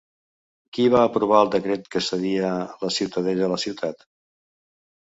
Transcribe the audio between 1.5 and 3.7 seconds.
decret que cedia la Ciutadella a la